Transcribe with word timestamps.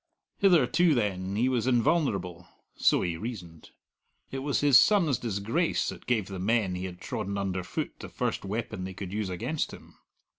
Hitherto, 0.39 0.95
then, 0.95 1.35
he 1.35 1.47
was 1.47 1.67
invulnerable 1.67 2.47
so 2.75 3.03
he 3.03 3.17
reasoned. 3.17 3.69
It 4.31 4.39
was 4.39 4.61
his 4.61 4.79
son's 4.79 5.19
disgrace 5.19 5.89
that 5.89 6.07
gave 6.07 6.25
the 6.27 6.39
men 6.39 6.73
he 6.73 6.85
had 6.85 6.99
trodden 6.99 7.37
under 7.37 7.63
foot 7.63 7.99
the 7.99 8.09
first 8.09 8.43
weapon 8.43 8.83
they 8.83 8.95
could 8.95 9.13
use 9.13 9.29
against 9.29 9.71
him. 9.71 9.99